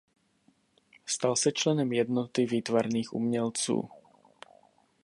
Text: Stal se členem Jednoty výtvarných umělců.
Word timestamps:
Stal 1.05 1.35
se 1.37 1.51
členem 1.51 1.93
Jednoty 1.93 2.45
výtvarných 2.45 3.13
umělců. 3.13 3.89